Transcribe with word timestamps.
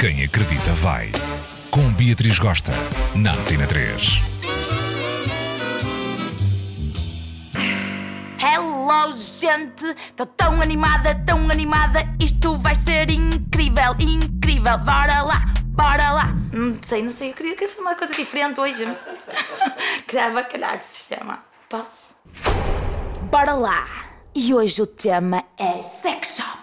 Quem 0.00 0.24
acredita 0.24 0.72
vai. 0.72 1.12
Com 1.70 1.92
Beatriz 1.92 2.38
Gosta, 2.38 2.72
na 3.14 3.34
Antena 3.34 3.66
3. 3.66 4.22
Hello, 8.40 9.12
gente! 9.14 9.84
Estou 9.84 10.24
tão 10.24 10.62
animada, 10.62 11.14
tão 11.26 11.50
animada. 11.50 12.00
Isto 12.18 12.56
vai 12.56 12.74
ser 12.74 13.10
incrível, 13.10 13.94
incrível. 14.00 14.78
Bora 14.78 15.20
lá, 15.20 15.44
bora 15.66 16.12
lá. 16.12 16.34
Não 16.50 16.78
sei, 16.80 17.02
não 17.02 17.12
sei. 17.12 17.32
Eu 17.32 17.34
queria, 17.34 17.52
queria 17.52 17.68
fazer 17.68 17.82
uma 17.82 17.94
coisa 17.94 18.14
diferente 18.14 18.58
hoje. 18.58 18.88
Criar 20.08 20.30
bacalhau 20.30 20.78
que 20.78 20.86
se 20.86 21.14
chama. 21.14 21.40
Posso? 21.68 22.14
Bora 23.30 23.52
lá! 23.52 23.86
E 24.34 24.54
hoje 24.54 24.80
o 24.80 24.86
tema 24.86 25.44
é 25.58 25.82
sex 25.82 26.36
shop. 26.36 26.59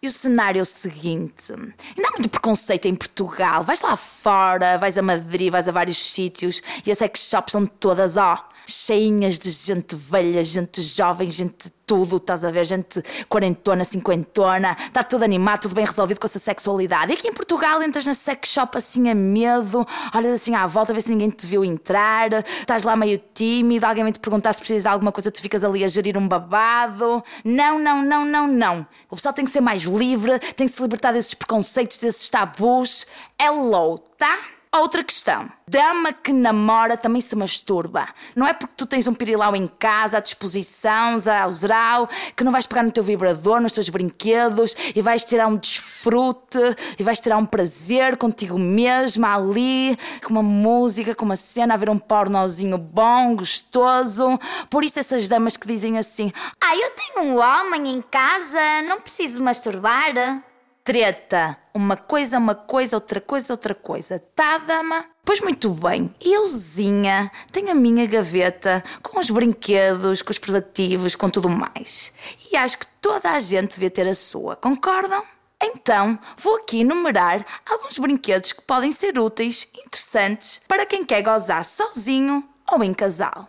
E 0.00 0.06
o 0.06 0.12
cenário 0.12 0.60
é 0.60 0.62
o 0.62 0.66
seguinte: 0.66 1.52
ainda 1.52 2.08
há 2.08 2.12
muito 2.12 2.28
preconceito 2.28 2.86
em 2.86 2.94
Portugal. 2.94 3.62
Vais 3.64 3.80
lá 3.80 3.96
fora, 3.96 4.78
vais 4.78 4.96
a 4.96 5.02
Madrid, 5.02 5.50
vais 5.50 5.68
a 5.68 5.72
vários 5.72 5.98
sítios 5.98 6.62
e 6.86 6.92
as 6.92 6.98
sex 6.98 7.28
shops 7.28 7.52
são 7.52 7.66
todas, 7.66 8.16
ó, 8.16 8.47
cheinhas 8.68 9.38
de 9.38 9.50
gente 9.50 9.96
velha, 9.96 10.42
gente 10.44 10.82
jovem, 10.82 11.30
gente 11.30 11.70
tudo, 11.88 12.18
estás 12.18 12.44
a 12.44 12.50
ver? 12.50 12.66
Gente 12.66 13.02
quarentona, 13.28 13.82
cinquentona, 13.82 14.76
está 14.78 15.02
tudo 15.02 15.24
animado, 15.24 15.62
tudo 15.62 15.74
bem 15.74 15.86
resolvido 15.86 16.20
com 16.20 16.26
essa 16.26 16.38
sexualidade. 16.38 17.12
E 17.12 17.14
aqui 17.14 17.28
em 17.28 17.32
Portugal 17.32 17.82
entras 17.82 18.04
na 18.04 18.14
sex 18.14 18.50
shop 18.50 18.76
assim 18.76 19.08
a 19.08 19.14
medo, 19.14 19.86
olhas 20.14 20.34
assim 20.34 20.54
à 20.54 20.66
volta, 20.66 20.92
ver 20.92 21.00
se 21.00 21.08
ninguém 21.08 21.30
te 21.30 21.46
viu 21.46 21.64
entrar, 21.64 22.30
estás 22.32 22.84
lá 22.84 22.94
meio 22.94 23.18
tímido, 23.32 23.86
alguém 23.86 24.04
vem 24.04 24.12
te 24.12 24.20
perguntar 24.20 24.52
se 24.52 24.58
precisas 24.58 24.82
de 24.82 24.88
alguma 24.88 25.10
coisa, 25.10 25.30
tu 25.30 25.40
ficas 25.40 25.64
ali 25.64 25.82
a 25.82 25.88
gerir 25.88 26.18
um 26.18 26.28
babado. 26.28 27.24
Não, 27.42 27.78
não, 27.78 28.02
não, 28.02 28.24
não, 28.24 28.46
não. 28.46 28.86
O 29.10 29.16
pessoal 29.16 29.32
tem 29.32 29.46
que 29.46 29.50
ser 29.50 29.62
mais 29.62 29.84
livre, 29.84 30.38
tem 30.56 30.66
que 30.66 30.72
se 30.72 30.82
libertar 30.82 31.12
desses 31.12 31.32
preconceitos, 31.32 31.98
desses 31.98 32.28
tabus. 32.28 33.06
Hello, 33.40 33.98
tá? 33.98 34.57
Outra 34.70 35.02
questão. 35.02 35.50
Dama 35.66 36.12
que 36.12 36.30
namora 36.30 36.96
também 36.96 37.22
se 37.22 37.34
masturba. 37.34 38.08
Não 38.36 38.46
é 38.46 38.52
porque 38.52 38.74
tu 38.76 38.86
tens 38.86 39.06
um 39.06 39.14
pirilau 39.14 39.56
em 39.56 39.66
casa, 39.66 40.18
à 40.18 40.20
disposição, 40.20 41.16
a 41.16 41.46
usar, 41.46 42.06
que 42.36 42.44
não 42.44 42.52
vais 42.52 42.66
pegar 42.66 42.82
no 42.82 42.90
teu 42.90 43.02
vibrador, 43.02 43.60
nos 43.60 43.72
teus 43.72 43.88
brinquedos 43.88 44.76
e 44.94 45.00
vais 45.00 45.24
tirar 45.24 45.46
um 45.46 45.56
desfrute 45.56 46.58
e 46.98 47.02
vais 47.02 47.18
tirar 47.18 47.38
um 47.38 47.46
prazer 47.46 48.16
contigo 48.18 48.58
mesma 48.58 49.34
ali, 49.34 49.98
com 50.22 50.30
uma 50.30 50.42
música, 50.42 51.14
com 51.14 51.24
uma 51.24 51.36
cena, 51.36 51.74
a 51.74 51.76
ver 51.76 51.88
um 51.88 51.98
pornozinho 51.98 52.76
bom, 52.76 53.36
gostoso. 53.36 54.38
Por 54.68 54.84
isso 54.84 54.98
essas 54.98 55.28
damas 55.28 55.56
que 55.56 55.66
dizem 55.66 55.98
assim: 55.98 56.30
Ah, 56.60 56.76
eu 56.76 56.90
tenho 56.90 57.28
um 57.28 57.38
homem 57.38 57.94
em 57.94 58.02
casa, 58.02 58.82
não 58.86 59.00
preciso 59.00 59.42
masturbar. 59.42 60.42
Treta. 60.88 61.58
Uma 61.74 61.98
coisa, 61.98 62.38
uma 62.38 62.54
coisa, 62.54 62.96
outra 62.96 63.20
coisa, 63.20 63.52
outra 63.52 63.74
coisa. 63.74 64.18
Tá, 64.34 64.56
dama? 64.56 65.04
Pois 65.22 65.38
muito 65.38 65.68
bem. 65.68 66.14
Euzinha 66.18 67.30
tenho 67.52 67.70
a 67.72 67.74
minha 67.74 68.06
gaveta 68.06 68.82
com 69.02 69.20
os 69.20 69.28
brinquedos, 69.28 70.22
com 70.22 70.30
os 70.30 70.38
preservativos, 70.38 71.14
com 71.14 71.28
tudo 71.28 71.50
mais. 71.50 72.10
E 72.50 72.56
acho 72.56 72.78
que 72.78 72.86
toda 73.02 73.32
a 73.32 73.38
gente 73.38 73.74
devia 73.74 73.90
ter 73.90 74.08
a 74.08 74.14
sua. 74.14 74.56
Concordam? 74.56 75.22
Então, 75.62 76.18
vou 76.38 76.56
aqui 76.56 76.80
enumerar 76.80 77.44
alguns 77.70 77.98
brinquedos 77.98 78.54
que 78.54 78.62
podem 78.62 78.90
ser 78.90 79.18
úteis, 79.18 79.68
interessantes, 79.84 80.62
para 80.66 80.86
quem 80.86 81.04
quer 81.04 81.20
gozar 81.20 81.66
sozinho 81.66 82.42
ou 82.72 82.82
em 82.82 82.94
casal. 82.94 83.46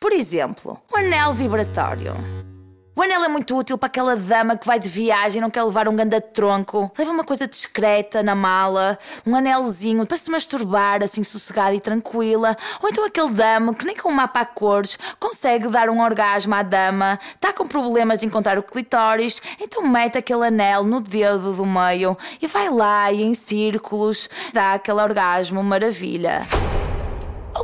Por 0.00 0.12
exemplo, 0.12 0.82
o 0.92 0.96
anel 0.96 1.32
vibratório. 1.32 2.51
O 2.94 3.00
anel 3.00 3.24
é 3.24 3.28
muito 3.28 3.56
útil 3.56 3.78
para 3.78 3.86
aquela 3.86 4.14
dama 4.14 4.54
que 4.54 4.66
vai 4.66 4.78
de 4.78 4.86
viagem 4.86 5.38
e 5.38 5.40
não 5.40 5.48
quer 5.48 5.62
levar 5.62 5.88
um 5.88 5.96
ganda 5.96 6.20
tronco. 6.20 6.92
Leva 6.98 7.10
uma 7.10 7.24
coisa 7.24 7.48
discreta 7.48 8.22
na 8.22 8.34
mala, 8.34 8.98
um 9.26 9.34
anelzinho 9.34 10.04
para 10.04 10.18
se 10.18 10.30
masturbar 10.30 11.02
assim 11.02 11.24
sossegada 11.24 11.74
e 11.74 11.80
tranquila. 11.80 12.54
Ou 12.82 12.90
então 12.90 13.06
aquele 13.06 13.30
dama 13.30 13.72
que 13.74 13.86
nem 13.86 13.96
com 13.96 14.10
um 14.10 14.12
mapa 14.12 14.40
a 14.40 14.44
cores 14.44 14.98
consegue 15.18 15.68
dar 15.68 15.88
um 15.88 16.02
orgasmo 16.02 16.54
à 16.54 16.62
dama, 16.62 17.18
está 17.34 17.50
com 17.50 17.66
problemas 17.66 18.18
de 18.18 18.26
encontrar 18.26 18.58
o 18.58 18.62
clitóris, 18.62 19.40
então 19.58 19.82
mete 19.88 20.18
aquele 20.18 20.48
anel 20.48 20.84
no 20.84 21.00
dedo 21.00 21.54
do 21.54 21.64
meio 21.64 22.14
e 22.42 22.46
vai 22.46 22.68
lá 22.68 23.10
e 23.10 23.22
em 23.22 23.32
círculos 23.32 24.28
dá 24.52 24.74
aquele 24.74 25.00
orgasmo 25.00 25.62
maravilha. 25.62 26.42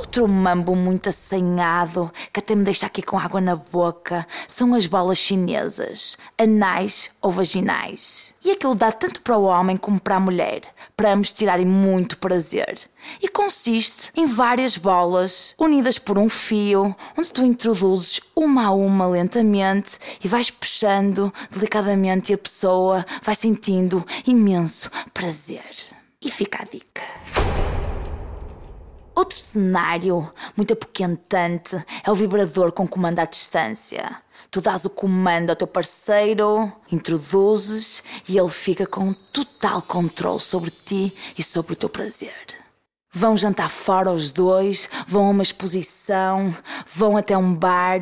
Outro 0.09 0.27
mambo 0.27 0.75
muito 0.75 1.11
assanhado 1.11 2.11
que 2.33 2.41
até 2.41 2.55
me 2.55 2.65
deixa 2.65 2.87
aqui 2.87 3.03
com 3.03 3.19
água 3.19 3.43
na 3.43 3.55
boca 3.55 4.27
são 4.49 4.73
as 4.73 4.87
bolas 4.87 5.19
chinesas, 5.19 6.17
anais 6.39 7.11
ou 7.21 7.31
vaginais. 7.31 8.35
E 8.43 8.51
aquilo 8.51 8.75
dá 8.75 8.91
tanto 8.91 9.21
para 9.21 9.37
o 9.37 9.43
homem 9.43 9.77
como 9.77 10.01
para 10.01 10.17
a 10.17 10.21
mulher, 10.21 10.63
para 10.97 11.13
ambos 11.13 11.31
tirarem 11.31 11.67
muito 11.67 12.17
prazer. 12.17 12.81
E 13.23 13.29
consiste 13.29 14.11
em 14.17 14.25
várias 14.25 14.79
bolas 14.79 15.55
unidas 15.59 15.99
por 15.99 16.19
um 16.19 16.31
fio, 16.31 16.97
onde 17.17 17.31
tu 17.31 17.45
introduzes 17.45 18.19
uma 18.35 18.65
a 18.65 18.71
uma 18.71 19.07
lentamente 19.07 19.99
e 20.25 20.27
vais 20.27 20.51
puxando 20.51 21.31
delicadamente 21.51 22.33
e 22.33 22.35
a 22.35 22.39
pessoa 22.39 23.05
vai 23.23 23.35
sentindo 23.35 24.03
imenso 24.27 24.91
prazer. 25.13 25.77
E 26.23 26.31
fica 26.31 26.63
a 26.63 26.65
dica. 26.65 27.48
Outro 29.29 29.41
cenário 29.41 30.33
muito 30.57 30.73
apoquentante 30.73 31.77
é 32.03 32.11
o 32.11 32.15
vibrador 32.15 32.73
com 32.73 32.89
comando 32.89 33.19
à 33.19 33.27
distância. 33.27 34.23
Tu 34.51 34.63
dás 34.63 34.87
o 34.87 34.91
comando 34.91 35.51
ao 35.51 35.57
teu 35.57 35.67
parceiro, 35.67 36.73
introduzes 36.91 38.03
e 38.27 38.39
ele 38.39 38.49
fica 38.49 38.87
com 38.87 39.13
total 39.13 39.83
controle 39.83 40.41
sobre 40.41 40.71
ti 40.71 41.15
e 41.37 41.43
sobre 41.43 41.75
o 41.75 41.77
teu 41.77 41.91
prazer. 41.91 42.33
Vão 43.11 43.39
jantar 43.39 43.71
fora 43.71 44.13
os 44.13 44.31
dois, 44.31 44.89
vão 45.07 45.29
a 45.29 45.31
uma 45.31 45.43
exposição, 45.43 46.55
vão 46.95 47.17
até 47.17 47.37
um 47.39 47.55
bar, 47.55 48.01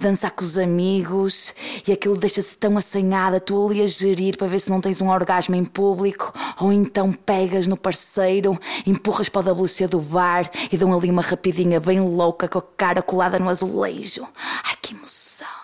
dançar 0.00 0.32
com 0.32 0.44
os 0.44 0.58
amigos 0.58 1.54
e 1.86 1.92
aquilo 1.92 2.16
deixa-se 2.16 2.56
tão 2.56 2.76
assanhada, 2.76 3.38
tu 3.38 3.68
ali 3.68 3.82
a 3.82 3.86
gerir 3.86 4.36
para 4.36 4.48
ver 4.48 4.58
se 4.58 4.68
não 4.68 4.80
tens 4.80 5.00
um 5.00 5.10
orgasmo 5.10 5.54
em 5.54 5.64
público, 5.64 6.32
ou 6.60 6.72
então 6.72 7.12
pegas 7.12 7.68
no 7.68 7.76
parceiro, 7.76 8.58
empurras 8.84 9.28
para 9.28 9.52
o 9.52 9.62
WC 9.62 9.86
do 9.86 10.00
bar 10.00 10.50
e 10.72 10.76
dão 10.76 10.92
ali 10.92 11.08
uma 11.08 11.22
rapidinha 11.22 11.78
bem 11.78 12.00
louca 12.00 12.48
com 12.48 12.58
a 12.58 12.62
cara 12.76 13.00
colada 13.00 13.38
no 13.38 13.48
azulejo. 13.48 14.26
Ai 14.64 14.76
que 14.82 14.92
emoção! 14.92 15.57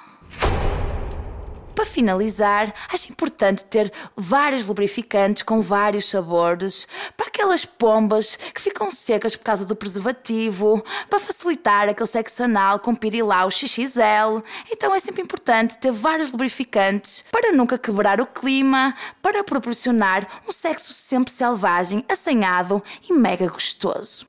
Para 1.85 1.93
finalizar, 1.93 2.73
acho 2.91 3.13
importante 3.13 3.63
ter 3.63 3.93
vários 4.17 4.65
lubrificantes 4.65 5.43
com 5.43 5.61
vários 5.61 6.09
sabores 6.09 6.89
para 7.15 7.27
aquelas 7.27 7.67
pombas 7.67 8.37
que 8.37 8.61
ficam 8.63 8.91
secas 8.91 9.37
por 9.37 9.45
causa 9.45 9.67
do 9.67 9.77
preservativo, 9.77 10.83
para 11.11 11.21
facilitar 11.21 11.87
aquele 11.87 12.09
sexo 12.09 12.43
anal 12.43 12.79
com 12.79 12.95
pirilau 12.95 13.51
XXL. 13.51 14.43
Então 14.73 14.95
é 14.95 14.99
sempre 14.99 15.21
importante 15.21 15.77
ter 15.77 15.93
vários 15.93 16.33
lubrificantes 16.33 17.23
para 17.31 17.53
nunca 17.53 17.77
quebrar 17.77 18.19
o 18.19 18.25
clima, 18.25 18.95
para 19.21 19.45
proporcionar 19.45 20.27
um 20.49 20.53
sexo 20.53 20.91
sempre 20.91 21.31
selvagem, 21.35 22.03
assanhado 22.09 22.83
e 23.07 23.13
mega 23.13 23.47
gostoso. 23.47 24.25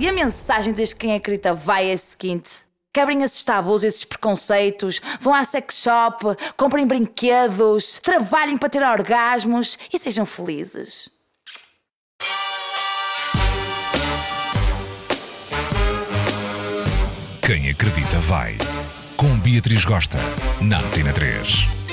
E 0.00 0.08
a 0.08 0.12
mensagem 0.12 0.72
desde 0.72 0.96
quem 0.96 1.14
acredita 1.14 1.54
vai 1.54 1.90
é 1.90 1.92
a 1.92 1.96
seguinte. 1.96 2.64
Quebrem 2.94 3.24
esses 3.24 3.42
tabus, 3.42 3.82
esses 3.82 4.04
preconceitos, 4.04 5.00
vão 5.20 5.34
à 5.34 5.42
sex 5.42 5.82
shop, 5.82 6.26
comprem 6.56 6.86
brinquedos, 6.86 7.98
trabalhem 7.98 8.56
para 8.56 8.68
ter 8.68 8.84
orgasmos 8.84 9.76
e 9.92 9.98
sejam 9.98 10.24
felizes. 10.24 11.10
Quem 17.44 17.68
acredita 17.68 18.20
vai. 18.20 18.56
Com 19.16 19.36
Beatriz 19.40 19.84
Gosta, 19.84 20.18
na 20.60 20.78
Antena 20.78 21.12
3. 21.12 21.83